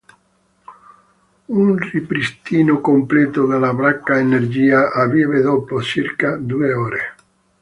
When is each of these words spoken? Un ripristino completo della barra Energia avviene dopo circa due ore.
Un 1.49 1.77
ripristino 1.77 2.81
completo 2.81 3.45
della 3.45 3.71
barra 3.71 4.17
Energia 4.17 4.91
avviene 4.93 5.41
dopo 5.41 5.79
circa 5.83 6.37
due 6.37 6.73
ore. 6.73 7.15